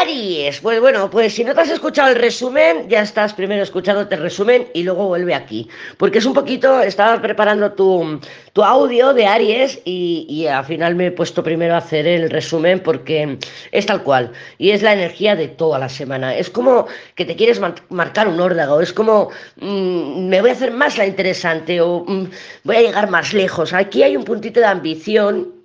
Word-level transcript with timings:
Aries, 0.00 0.60
pues 0.60 0.80
bueno, 0.80 1.10
pues 1.10 1.34
si 1.34 1.44
no 1.44 1.54
te 1.54 1.60
has 1.60 1.68
escuchado 1.68 2.08
el 2.08 2.16
resumen, 2.16 2.88
ya 2.88 3.02
estás 3.02 3.34
primero 3.34 3.62
escuchándote 3.62 4.14
el 4.14 4.22
resumen 4.22 4.66
y 4.72 4.82
luego 4.82 5.08
vuelve 5.08 5.34
aquí. 5.34 5.68
Porque 5.98 6.18
es 6.18 6.24
un 6.24 6.32
poquito, 6.32 6.80
estaba 6.80 7.20
preparando 7.20 7.72
tu, 7.72 8.18
tu 8.54 8.64
audio 8.64 9.12
de 9.12 9.26
Aries 9.26 9.78
y, 9.84 10.24
y, 10.26 10.46
al 10.46 10.64
final 10.64 10.94
me 10.94 11.08
he 11.08 11.10
puesto 11.10 11.42
primero 11.42 11.74
a 11.74 11.78
hacer 11.78 12.06
el 12.06 12.30
resumen 12.30 12.80
porque 12.80 13.36
es 13.72 13.84
tal 13.84 14.02
cual. 14.02 14.32
Y 14.56 14.70
es 14.70 14.80
la 14.80 14.94
energía 14.94 15.36
de 15.36 15.48
toda 15.48 15.78
la 15.78 15.90
semana. 15.90 16.34
Es 16.34 16.48
como 16.48 16.86
que 17.14 17.26
te 17.26 17.36
quieres 17.36 17.60
marcar 17.90 18.26
un 18.26 18.40
órdago, 18.40 18.80
es 18.80 18.94
como 18.94 19.28
mmm, 19.56 20.28
me 20.28 20.40
voy 20.40 20.48
a 20.48 20.54
hacer 20.54 20.70
más 20.70 20.96
la 20.96 21.06
interesante 21.06 21.78
o 21.82 22.06
mmm, 22.06 22.24
voy 22.64 22.76
a 22.76 22.80
llegar 22.80 23.10
más 23.10 23.34
lejos. 23.34 23.74
Aquí 23.74 24.02
hay 24.02 24.16
un 24.16 24.24
puntito 24.24 24.60
de 24.60 24.66
ambición 24.66 25.59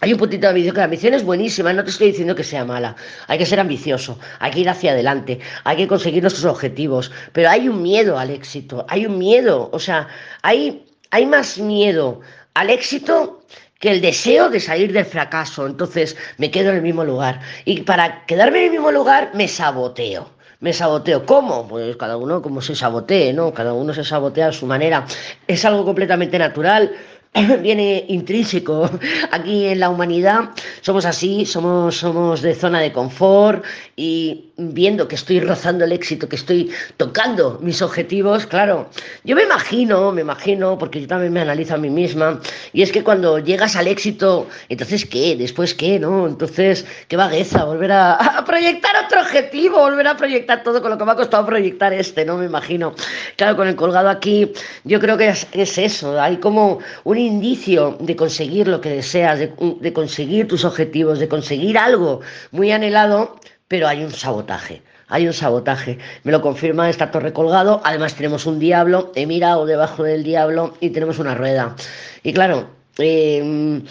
hay 0.00 0.12
un 0.12 0.18
puntito 0.18 0.42
de 0.42 0.48
ambición, 0.48 0.74
que 0.74 0.78
la 0.78 0.84
ambición 0.84 1.14
es 1.14 1.24
buenísima, 1.24 1.72
no 1.72 1.82
te 1.82 1.90
estoy 1.90 2.08
diciendo 2.08 2.34
que 2.34 2.44
sea 2.44 2.64
mala. 2.64 2.96
Hay 3.28 3.38
que 3.38 3.46
ser 3.46 3.58
ambicioso, 3.60 4.18
hay 4.38 4.50
que 4.50 4.60
ir 4.60 4.68
hacia 4.68 4.92
adelante, 4.92 5.40
hay 5.64 5.76
que 5.78 5.88
conseguir 5.88 6.22
nuestros 6.22 6.44
objetivos, 6.44 7.10
pero 7.32 7.48
hay 7.48 7.68
un 7.68 7.82
miedo 7.82 8.18
al 8.18 8.30
éxito, 8.30 8.84
hay 8.88 9.06
un 9.06 9.16
miedo, 9.16 9.70
o 9.72 9.78
sea, 9.78 10.08
hay, 10.42 10.84
hay 11.10 11.24
más 11.24 11.58
miedo 11.58 12.20
al 12.52 12.70
éxito 12.70 13.40
que 13.78 13.90
el 13.90 14.00
deseo 14.00 14.48
de 14.48 14.60
salir 14.60 14.92
del 14.92 15.04
fracaso. 15.04 15.66
Entonces 15.66 16.16
me 16.38 16.50
quedo 16.50 16.70
en 16.70 16.76
el 16.76 16.82
mismo 16.82 17.04
lugar. 17.04 17.40
Y 17.64 17.82
para 17.82 18.24
quedarme 18.26 18.58
en 18.58 18.64
el 18.64 18.70
mismo 18.72 18.90
lugar 18.90 19.30
me 19.34 19.48
saboteo. 19.48 20.30
Me 20.60 20.72
saboteo. 20.72 21.26
¿Cómo? 21.26 21.68
Pues 21.68 21.96
cada 21.96 22.16
uno 22.16 22.40
como 22.40 22.62
se 22.62 22.74
sabotee, 22.74 23.32
¿no? 23.34 23.52
Cada 23.52 23.74
uno 23.74 23.92
se 23.92 24.04
sabotea 24.04 24.48
a 24.48 24.52
su 24.52 24.66
manera. 24.66 25.04
Es 25.46 25.64
algo 25.66 25.84
completamente 25.84 26.38
natural 26.38 26.92
viene 27.62 28.04
intrínseco 28.08 28.90
aquí 29.30 29.66
en 29.66 29.80
la 29.80 29.90
humanidad. 29.90 30.50
Somos 30.80 31.04
así, 31.04 31.44
somos, 31.46 31.96
somos 31.96 32.42
de 32.42 32.54
zona 32.54 32.80
de 32.80 32.92
confort 32.92 33.64
y 33.96 34.52
viendo 34.56 35.06
que 35.06 35.16
estoy 35.16 35.40
rozando 35.40 35.84
el 35.84 35.92
éxito, 35.92 36.28
que 36.28 36.36
estoy 36.36 36.70
tocando 36.96 37.58
mis 37.60 37.82
objetivos, 37.82 38.46
claro, 38.46 38.88
yo 39.24 39.36
me 39.36 39.42
imagino, 39.42 40.12
me 40.12 40.22
imagino, 40.22 40.78
porque 40.78 41.00
yo 41.00 41.06
también 41.06 41.32
me 41.32 41.42
analizo 41.42 41.74
a 41.74 41.78
mí 41.78 41.90
misma, 41.90 42.40
y 42.72 42.82
es 42.82 42.90
que 42.90 43.04
cuando 43.04 43.38
llegas 43.38 43.76
al 43.76 43.86
éxito, 43.86 44.48
entonces 44.68 45.04
¿qué? 45.04 45.36
Después 45.36 45.74
¿qué? 45.74 45.98
¿No? 45.98 46.26
Entonces, 46.26 46.86
qué 47.08 47.16
vagueza, 47.16 47.64
volver 47.64 47.92
a, 47.92 48.14
a 48.38 48.44
proyectar 48.44 48.92
otro 49.04 49.20
objetivo, 49.20 49.78
volver 49.78 50.08
a 50.08 50.16
proyectar 50.16 50.62
todo 50.62 50.80
con 50.80 50.90
lo 50.90 50.98
que 50.98 51.04
me 51.04 51.12
ha 51.12 51.16
costado 51.16 51.44
proyectar 51.44 51.92
este, 51.92 52.24
¿no? 52.24 52.38
Me 52.38 52.46
imagino. 52.46 52.94
Claro, 53.36 53.56
con 53.56 53.68
el 53.68 53.76
colgado 53.76 54.08
aquí, 54.08 54.52
yo 54.84 55.00
creo 55.00 55.18
que 55.18 55.28
es, 55.28 55.46
es 55.52 55.76
eso, 55.76 56.18
hay 56.20 56.38
como 56.38 56.78
un 57.04 57.18
indicio 57.26 57.96
de 58.00 58.16
conseguir 58.16 58.68
lo 58.68 58.80
que 58.80 58.90
deseas, 58.90 59.38
de, 59.38 59.92
conseguir 59.92 60.48
tus 60.48 60.64
objetivos, 60.64 61.18
de 61.18 61.28
conseguir 61.28 61.76
algo 61.76 62.20
muy 62.50 62.72
anhelado, 62.72 63.38
pero 63.68 63.88
hay 63.88 64.02
un 64.04 64.12
sabotaje. 64.12 64.82
Hay 65.08 65.26
un 65.28 65.32
sabotaje, 65.32 65.98
me 66.24 66.32
lo 66.32 66.42
confirma 66.42 66.90
esta 66.90 67.12
torre 67.12 67.32
colgado. 67.32 67.80
Además, 67.84 68.14
tenemos 68.14 68.44
un 68.44 68.58
diablo, 68.58 69.12
he 69.14 69.24
mirado 69.24 69.64
debajo 69.64 70.02
del 70.02 70.24
diablo 70.24 70.74
y 70.80 70.90
tenemos 70.90 71.20
una 71.20 71.36
rueda. 71.36 71.76
Y 72.24 72.32
claro, 72.32 72.70
eh, 72.98 73.82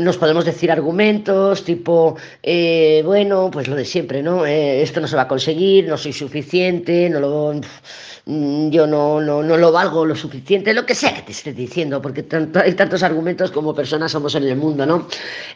nos 0.00 0.16
podemos 0.16 0.44
decir 0.44 0.70
argumentos 0.70 1.64
tipo, 1.64 2.16
eh, 2.42 3.02
bueno, 3.04 3.50
pues 3.52 3.68
lo 3.68 3.76
de 3.76 3.84
siempre, 3.84 4.22
¿no? 4.22 4.46
Eh, 4.46 4.82
esto 4.82 5.00
no 5.00 5.06
se 5.06 5.16
va 5.16 5.22
a 5.22 5.28
conseguir, 5.28 5.86
no 5.86 5.96
soy 5.96 6.12
suficiente, 6.12 7.08
no 7.10 7.20
lo, 7.20 7.60
mm, 8.26 8.70
yo 8.70 8.86
no, 8.86 9.20
no, 9.20 9.42
no, 9.42 9.56
lo 9.56 9.72
valgo 9.72 10.04
lo 10.04 10.16
suficiente, 10.16 10.74
lo 10.74 10.86
que 10.86 10.94
sea 10.94 11.14
que 11.14 11.22
te 11.22 11.32
esté 11.32 11.52
diciendo, 11.52 12.00
porque 12.00 12.24
hay 12.54 12.74
tantos 12.74 13.02
argumentos 13.02 13.50
como 13.50 13.74
personas 13.74 14.12
somos 14.12 14.34
en 14.34 14.44
el 14.44 14.56
mundo, 14.56 14.86
¿no? 14.86 15.06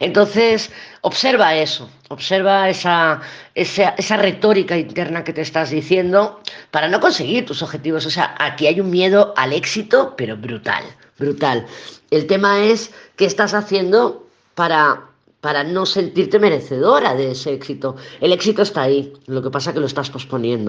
Entonces, 0.01 0.71
observa 1.01 1.55
eso, 1.57 1.89
observa 2.09 2.69
esa, 2.69 3.21
esa, 3.55 3.91
esa 3.97 4.17
retórica 4.17 4.77
interna 4.77 5.25
que 5.25 5.33
te 5.33 5.43
estás 5.43 5.71
diciendo 5.71 6.41
para 6.71 6.89
no 6.89 7.01
conseguir 7.01 7.47
tus 7.47 7.63
objetivos. 7.63 8.07
O 8.07 8.11
sea, 8.11 8.35
aquí 8.39 8.67
hay 8.67 8.81
un 8.81 8.91
miedo 8.91 9.35
al 9.37 9.53
éxito, 9.53 10.15
pero 10.17 10.37
brutal, 10.37 10.85
brutal. 11.19 11.67
El 12.11 12.27
tema 12.27 12.65
es 12.65 12.91
qué 13.17 13.25
estás 13.25 13.55
haciendo 13.55 14.25
para, 14.55 15.11
para 15.41 15.65
no 15.65 15.85
sentirte 15.85 16.39
merecedora 16.39 17.15
de 17.15 17.33
ese 17.33 17.53
éxito. 17.53 17.97
El 18.21 18.33
éxito 18.33 18.63
está 18.63 18.83
ahí, 18.83 19.13
lo 19.27 19.43
que 19.43 19.51
pasa 19.51 19.73
que 19.73 19.81
lo 19.81 19.87
estás 19.87 20.11
posponiendo. 20.11 20.63